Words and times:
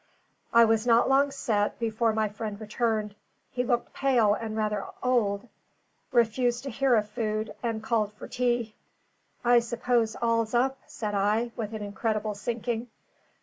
I 0.51 0.65
was 0.65 0.87
not 0.87 1.09
long 1.09 1.29
set, 1.29 1.77
before 1.77 2.11
my 2.11 2.27
friend 2.27 2.59
returned. 2.59 3.13
He 3.51 3.63
looked 3.63 3.93
pale 3.93 4.33
and 4.33 4.57
rather 4.57 4.85
old, 5.03 5.47
refused 6.11 6.63
to 6.63 6.71
hear 6.71 6.95
of 6.95 7.07
food, 7.07 7.53
and 7.61 7.83
called 7.83 8.11
for 8.13 8.27
tea. 8.27 8.73
"I 9.45 9.59
suppose 9.59 10.15
all's 10.19 10.55
up?" 10.55 10.79
said 10.87 11.13
I, 11.13 11.51
with 11.55 11.75
an 11.75 11.83
incredible 11.83 12.33
sinking. 12.33 12.87